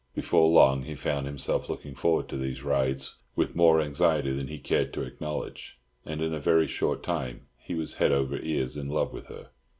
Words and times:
Before 0.15 0.49
long 0.49 0.85
he 0.85 0.95
found 0.95 1.27
himself 1.27 1.69
looking 1.69 1.93
forward 1.93 2.27
to 2.29 2.37
these 2.37 2.63
rides 2.63 3.17
with 3.35 3.55
more 3.55 3.79
anxiety 3.79 4.31
than 4.33 4.47
he 4.47 4.57
cared 4.57 4.93
to 4.93 5.03
acknowledge, 5.03 5.77
and 6.07 6.23
in 6.23 6.33
a 6.33 6.39
very 6.39 6.65
short 6.65 7.03
time 7.03 7.45
he 7.59 7.75
was 7.75 7.97
head 7.97 8.11
over 8.11 8.39
ears 8.39 8.75
in 8.75 8.89
love 8.89 9.13
with 9.13 9.27
her. 9.27 9.49